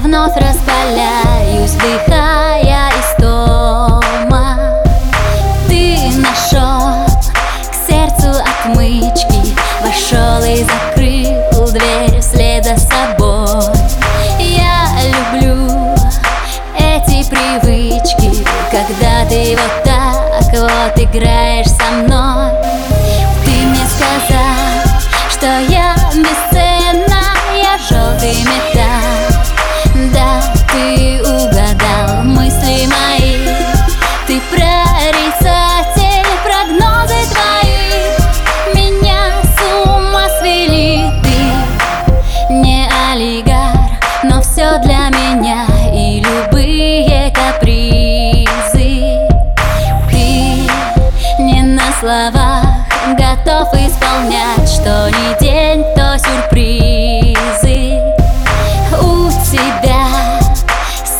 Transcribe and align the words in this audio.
вновь 0.00 0.34
распаляюсь, 0.36 1.72
вдыхая 1.72 2.90
истома 3.00 4.58
Ты 5.68 5.96
нашел 6.16 7.06
к 7.70 7.74
сердцу 7.88 8.40
отмычки 8.40 9.54
Вошел 9.82 10.42
и 10.42 10.64
закрыл 10.64 11.70
дверь 11.70 12.20
вслед 12.20 12.64
за 12.64 12.76
собой. 12.76 13.72
Я 14.38 14.88
люблю 15.04 15.94
эти 16.76 17.28
привычки 17.28 18.44
Когда 18.70 19.24
ты 19.28 19.56
вот 19.56 19.84
так 19.84 20.08
вот 20.52 20.98
играешь 20.98 21.68
со 21.68 21.87
для 44.98 45.08
меня 45.08 45.66
и 45.94 46.20
любые 46.20 47.30
капризы. 47.30 48.48
Ты 50.10 51.42
не 51.42 51.62
на 51.62 51.92
словах 52.00 52.64
готов 53.16 53.72
исполнять 53.74 54.68
Что 54.68 55.08
ни 55.10 55.40
день, 55.40 55.84
то 55.94 56.18
сюрпризы. 56.18 58.00
У 59.00 59.30
тебя 59.50 60.06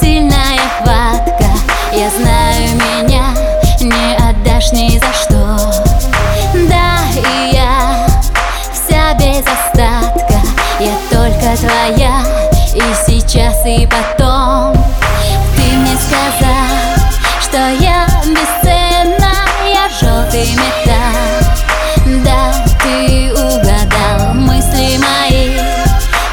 сильная 0.00 0.58
хватка 0.78 1.50
Я 1.92 2.10
знаю, 2.10 2.74
меня 2.74 3.34
не 3.80 4.16
отдашь 4.16 4.72
ни 4.72 4.98
за 4.98 5.12
что. 5.12 5.58
Да, 6.68 6.98
и 7.14 7.54
я 7.54 8.06
вся 8.72 9.14
без 9.14 9.44
остатка 9.46 10.40
Я 10.80 10.94
только 11.10 11.56
твоя 11.56 12.35
и 13.66 13.86
потом 13.86 14.74
Ты 15.56 15.62
мне 15.62 15.96
сказал, 15.96 16.96
что 17.40 17.58
я 17.82 18.06
бесценна 18.24 19.32
Я 19.66 19.88
желтый 20.00 20.48
металл. 20.52 21.46
Да, 22.24 22.52
ты 22.82 23.32
угадал 23.32 24.34
мысли 24.34 24.98
мои. 24.98 25.58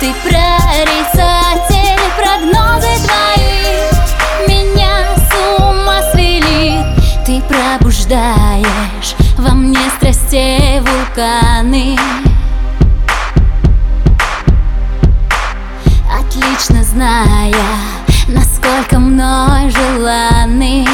Ты 0.00 0.14
прорицатель, 0.22 2.00
прогнозы 2.16 2.88
твои. 3.04 4.48
Меня 4.48 5.04
с 5.16 5.60
ума 5.60 6.00
свели. 6.12 6.82
Ты 7.26 7.42
пробуждаешь 7.42 9.14
во 9.36 9.50
мне 9.50 9.80
страстей 9.98 10.80
вулканы 10.80 11.98
зная, 16.98 17.54
насколько 18.26 18.98
мной 18.98 19.70
желанный 19.70 20.84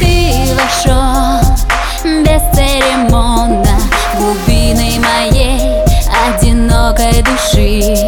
Ты 0.00 0.56
вошел 0.56 1.40
бесцеремонно 2.02 3.78
в 4.12 4.18
глубины 4.18 4.98
моей 4.98 5.60
одинокой 6.26 7.22
души 7.22 8.05